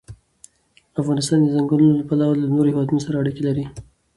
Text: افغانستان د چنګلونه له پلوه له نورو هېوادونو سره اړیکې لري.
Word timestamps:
افغانستان 1.01 1.39
د 1.41 1.47
چنګلونه 1.55 1.93
له 1.99 2.03
پلوه 2.09 2.33
له 2.41 2.47
نورو 2.55 2.69
هېوادونو 2.71 2.99
سره 3.05 3.19
اړیکې 3.21 3.43
لري. 3.47 3.65